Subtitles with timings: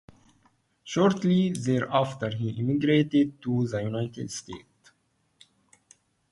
[0.83, 4.91] Shortly thereafter he immigrated to the United States.